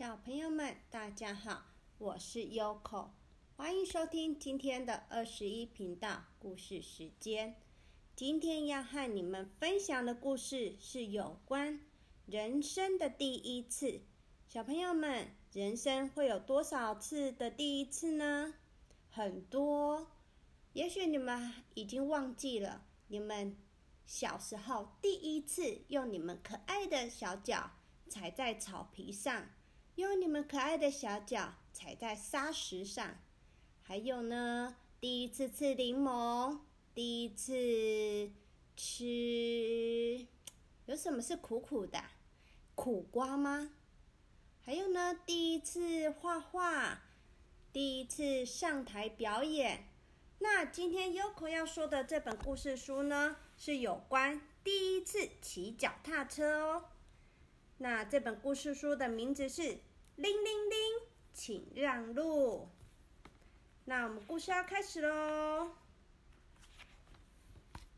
[0.00, 1.62] 小朋友们，大家好，
[1.98, 3.10] 我是 Yoko，
[3.54, 7.60] 欢迎收听今天的二十一频道故事时间。
[8.16, 11.82] 今天要和你们分享的故事是有关
[12.24, 14.00] 人生的第一次。
[14.48, 18.54] 小朋友们，人生会有多少次的第一次呢？
[19.10, 20.06] 很多，
[20.72, 23.54] 也许你们已经忘记了，你们
[24.06, 27.72] 小时候第一次用你们可爱的小脚
[28.08, 29.50] 踩在草皮上。
[29.96, 33.18] 用你们可爱的小脚踩在沙石上，
[33.82, 36.58] 还有呢，第一次吃柠檬，
[36.94, 38.30] 第一次
[38.76, 40.26] 吃，
[40.86, 42.02] 有什么是苦苦的？
[42.74, 43.72] 苦瓜吗？
[44.62, 47.02] 还有呢，第一次画画，
[47.72, 49.88] 第一次上台表演。
[50.38, 56.84] 那今天 Yoko 要说的这本故事书呢，是有关第一次骑脚踏车哦。
[57.82, 59.78] 那这本故事书的名字是。
[60.16, 60.78] 铃铃铃，
[61.32, 62.68] 请让路。
[63.86, 65.70] 那我们故事要开始喽。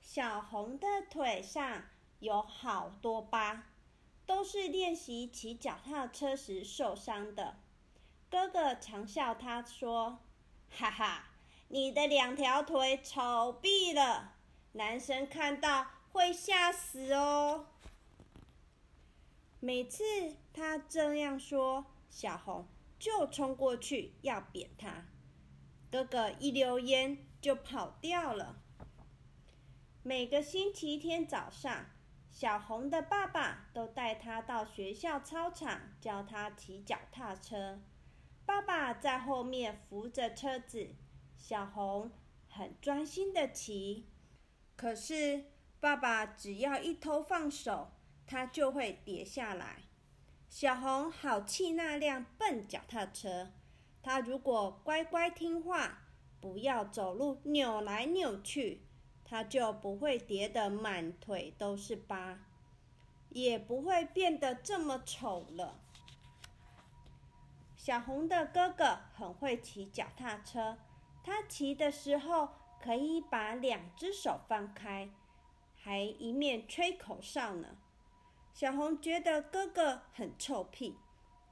[0.01, 1.83] 小红的腿上
[2.21, 3.65] 有好多疤，
[4.25, 7.57] 都是练习骑脚踏车时受伤的。
[8.31, 10.21] 哥哥常笑他说
[10.71, 11.25] ：“哈哈，
[11.67, 14.35] 你的两条腿丑毙了，
[14.75, 17.67] 男生看到会吓死哦。”
[19.65, 20.03] 每次
[20.53, 21.87] 他这样说。
[22.11, 22.67] 小红
[22.99, 25.07] 就冲过去要扁他，
[25.91, 28.61] 哥哥一溜烟就跑掉了。
[30.03, 31.87] 每个星期天早上，
[32.31, 37.81] 小红的爸爸都带他到学校操场教他骑脚踏车。
[38.45, 40.95] 爸爸在后面扶着车子，
[41.39, 42.11] 小红
[42.51, 44.07] 很专心的骑。
[44.77, 45.47] 可是
[45.81, 47.93] 爸爸只要一偷放手，
[48.27, 49.83] 他就会跌下来。
[50.49, 53.53] 小红好气那辆笨脚踏车，
[54.03, 56.01] 他如果乖乖听话，
[56.41, 58.83] 不要走路扭来扭去，
[59.25, 62.41] 他就不会跌得满腿都是疤，
[63.31, 65.81] 也不会变得这么丑了。
[67.75, 70.79] 小红的哥哥很会骑脚踏车，
[71.25, 75.11] 他骑的时候可以把两只手放开，
[75.75, 77.79] 还一面吹口哨呢。
[78.53, 80.97] 小红觉得哥哥很臭屁，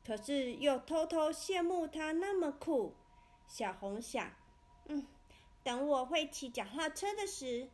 [0.07, 2.95] 可是又偷偷羡慕他那么酷。
[3.49, 4.31] 小红想
[4.87, 5.07] ：“嗯，
[5.63, 7.69] 等我会骑脚踏车的时，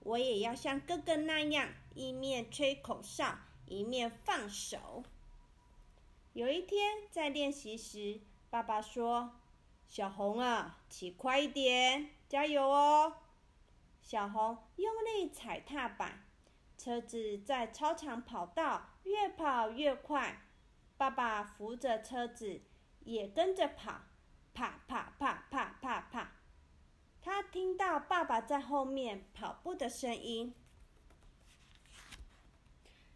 [0.00, 5.04] 我也要像哥哥那样，一面吹口哨，一面放手。”
[6.34, 9.36] 有一天在练习时，爸爸说
[9.88, 13.18] ：“小红啊，骑快一点，加油哦！”
[14.02, 16.24] 小红用力踩踏板。
[16.82, 20.42] 车子在操场跑道越跑越快，
[20.96, 22.60] 爸爸扶着车子
[23.04, 24.00] 也跟着跑，
[24.52, 26.32] 啪啪啪啪啪啪。
[27.20, 30.52] 他听到爸爸在后面跑步的声音，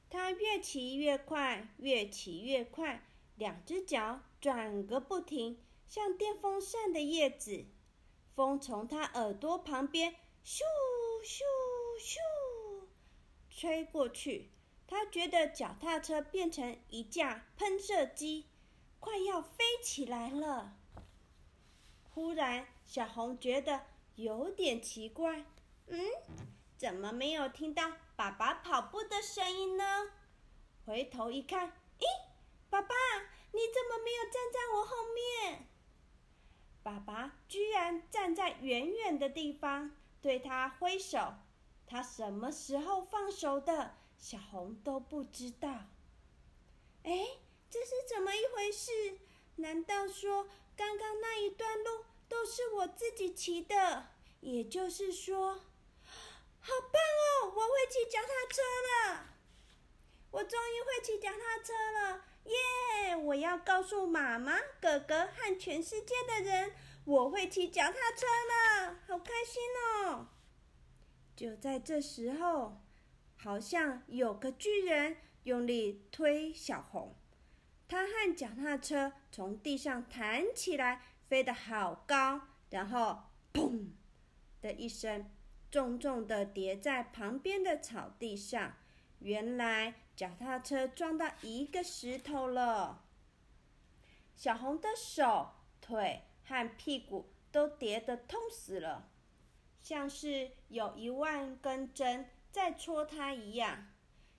[0.09, 3.03] 他越骑越快，越骑越快，
[3.35, 7.67] 两只脚转个不停，像电风扇的叶子。
[8.37, 10.13] 风从他耳朵旁边
[10.45, 10.61] 咻
[11.25, 11.43] 咻
[11.99, 12.36] 咻。
[13.57, 14.51] 吹过去，
[14.87, 18.45] 他觉得脚踏车变成一架喷射机，
[19.01, 20.77] 快要飞起来了。
[22.13, 23.87] 忽然，小红觉得
[24.17, 25.47] 有点奇怪，
[25.87, 25.99] 嗯，
[26.77, 30.11] 怎么没有听到爸爸跑步的声音呢？
[30.85, 32.05] 回头一看，咦，
[32.69, 32.95] 爸爸，
[33.53, 35.67] 你怎么没有站在我后面？
[36.83, 41.33] 爸爸居然站在远远的地方，对他挥手。
[41.87, 43.95] 他什么时候放手的？
[44.19, 45.69] 小红都不知道。
[47.03, 47.39] 哎，
[47.71, 49.19] 这是怎么一回事？
[49.57, 54.09] 难道说刚刚那一段路都是我自己骑的？
[54.41, 55.55] 也就是说，
[56.61, 57.01] 好棒
[57.43, 57.53] 哦！
[57.55, 58.63] 我会骑脚踏车
[59.13, 59.27] 了，
[60.31, 63.17] 我终于会骑脚踏车了，耶！
[63.17, 66.75] 我要告诉妈妈、哥哥和全世界的人，
[67.05, 70.27] 我会骑脚踏车了，好开心哦！
[71.37, 72.81] 就在这时候，
[73.37, 77.15] 好像有个巨人用力推小红，
[77.87, 82.41] 他和脚踏车从地上弹起来，飞得好高，
[82.71, 83.91] 然后砰
[84.63, 85.31] 的一声，
[85.71, 88.75] 重重的跌在旁边的草地上。
[89.19, 93.05] 原来脚踏车撞到一个石头了，
[94.35, 95.51] 小红的手、
[95.81, 99.11] 腿和屁股都跌得痛死了。
[99.87, 103.87] 像是有一万根针在戳它一样，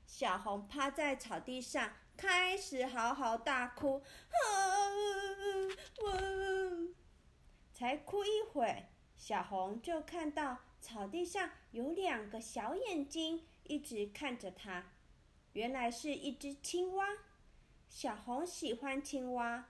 [0.05, 4.91] 小红趴在草地上开始嚎嚎大哭，啊，
[7.73, 14.91] 才哭一会，小红就看到草地上有两个小眼睛一直看着它，
[15.53, 17.07] 原来是一只青蛙。
[17.87, 19.69] 小红喜欢青蛙，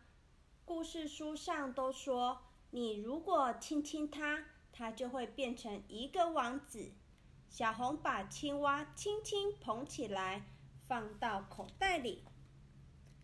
[0.66, 2.42] 故事书上都说，
[2.72, 4.44] 你如果亲亲它，
[4.78, 6.92] 它就会变成一个王子。
[7.50, 10.44] 小红把青蛙轻轻捧起来，
[10.88, 12.24] 放到口袋里。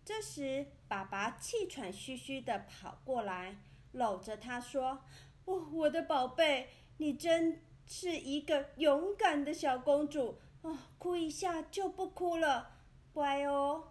[0.04, 3.58] 这时，爸爸气喘吁吁地跑过来，
[3.92, 5.04] 搂着他说
[5.46, 10.90] ：“我我的宝贝，你真是一个勇敢的小公主啊！
[10.98, 12.72] 哭一下就不哭了，
[13.14, 13.90] 乖哦。”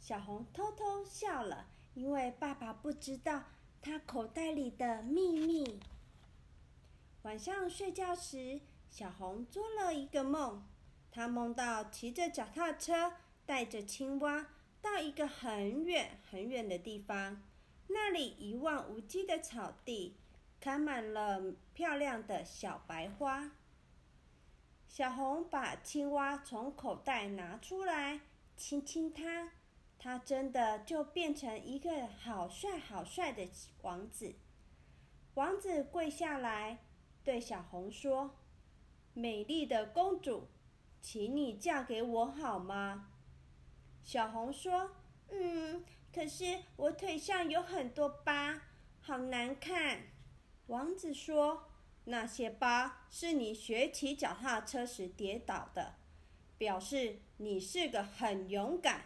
[0.00, 3.44] 小红偷偷笑了，因为爸爸不知道
[3.80, 5.78] 他口袋里的秘密。
[7.22, 10.66] 晚上睡觉时，小红做了一个梦，
[11.10, 13.12] 她梦到骑着脚踏车，
[13.44, 14.46] 带着青蛙
[14.80, 17.42] 到一个很远很远的地方，
[17.88, 20.16] 那里一望无际的草地，
[20.58, 23.50] 开满了漂亮的小白花。
[24.88, 28.20] 小红把青蛙从口袋拿出来，
[28.56, 29.50] 亲亲它。
[29.98, 33.46] 它真的就变成一个好帅好帅的
[33.82, 34.34] 王子。
[35.34, 36.78] 王子跪下来，
[37.30, 38.34] 对小红说
[39.14, 40.48] ：“美丽的公主，
[41.00, 43.12] 请你嫁给我好吗？”
[44.02, 44.96] 小红说
[45.30, 48.62] ：“嗯，可是我腿上有很多疤，
[49.00, 50.08] 好难看。”
[50.66, 51.68] 王子说
[52.06, 55.94] ：“那些疤是你学骑脚踏车时跌倒的，
[56.58, 59.02] 表示你是个很勇敢。”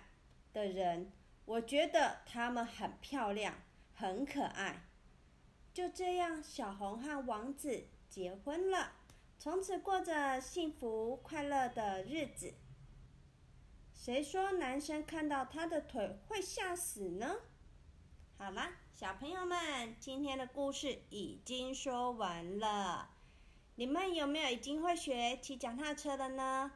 [0.54, 1.12] 的人，
[1.44, 3.56] 我觉得他们很漂亮，
[3.92, 4.86] 很可爱。
[5.74, 8.92] 就这样，小红和王子结婚了，
[9.40, 12.54] 从此过着幸福快乐的日子。
[13.92, 17.38] 谁说男生看到她的腿会吓死呢？
[18.38, 23.10] 好啦，小朋友们，今天的故事已经说完了。
[23.74, 26.70] 你们有没有已经会学骑脚踏车了呢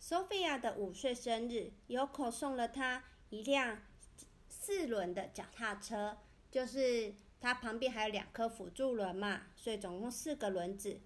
[0.00, 3.82] ？Sophia 的五岁生日，Yoko 送了她一辆
[4.48, 6.16] 四轮的脚踏车，
[6.50, 7.14] 就是
[7.46, 10.98] 它旁边还有两颗辅助轮嘛，所以总共四个轮子。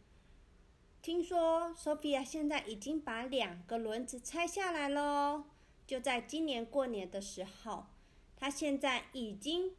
[1.03, 5.45] 听说 Sophia 现在已经把两个轮子拆下来喽，
[5.87, 7.89] 就在今年过年的时候，
[8.35, 9.73] 她现在已经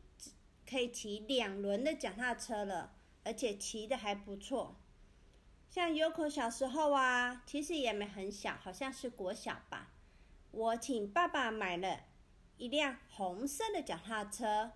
[0.69, 2.93] 可以骑两轮的脚踏车了，
[3.23, 4.75] 而且骑的还不错。
[5.67, 9.89] 像 Yoko 小时候啊，其实也没很小，好像是国小吧。
[10.51, 12.01] 我请爸爸买了
[12.57, 14.73] 一辆红色的脚踏车，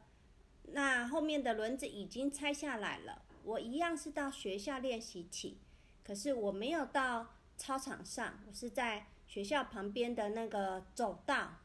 [0.72, 3.24] 那后面的轮子已经拆下来了。
[3.44, 5.60] 我一样是到学校练习骑，
[6.04, 7.28] 可是我没有到
[7.58, 11.58] 操场上，我是在学校旁边的那个走道，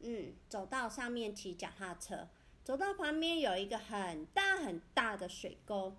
[0.00, 2.28] 嗯，走道上面骑脚踏车。
[2.64, 5.96] 走道旁边有一个很大很大的水沟。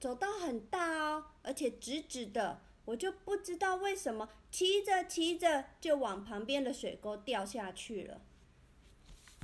[0.00, 8.20] 走道很大哦，而且直直的，我就不知道为什么骑着骑着就往旁边的水沟掉下去了，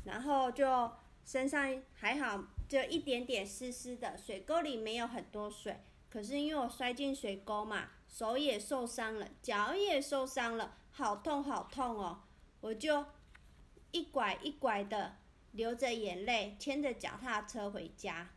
[0.05, 0.93] 然后就
[1.25, 5.81] 身上还好，就一点点湿湿的，水沟里没有很多水，
[6.11, 12.23] 可是因为我摔进水沟嘛，手也受伤了，脚也受伤了，好痛好痛哦，
[12.61, 13.06] 我就
[13.91, 15.17] 一拐一拐的
[15.53, 18.31] 流着眼泪，牵着脚踏车回家。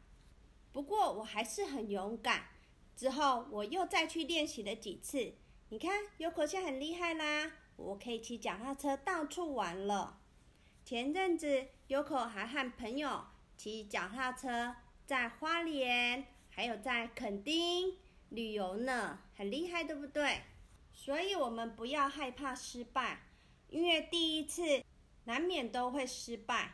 [0.71, 2.45] 不过我还是很勇敢。
[2.95, 5.33] 之后我又再去练习了几次。
[5.69, 10.19] 你看，Yoko 现在很厉害啦，我可以骑脚踏车到处玩了。
[10.83, 13.25] 前阵子，Yoko 还和朋友
[13.56, 14.75] 骑脚踏车
[15.06, 17.98] 在花莲，还有在垦丁
[18.29, 20.41] 旅游呢，很厉害，对不对？
[20.94, 23.22] 所以我们不要害怕失败，
[23.70, 24.84] 因为第一次
[25.25, 26.74] 难免都会失败。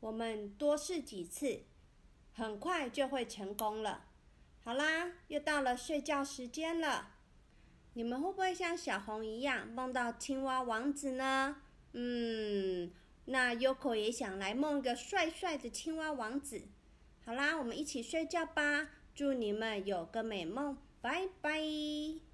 [0.00, 1.64] 我们多试几次。
[2.34, 4.04] 很快就会成功了。
[4.62, 7.16] 好啦，又到了睡觉时间了。
[7.94, 11.56] 你们会不会像小红一样梦到青蛙王子呢？
[11.94, 12.92] 嗯，
[13.30, 16.62] 那 Yoko 也想来梦个帅帅的青蛙王子。
[17.24, 18.88] 好啦，我们一起睡觉吧。
[19.14, 22.27] 祝你们有个美梦，拜拜。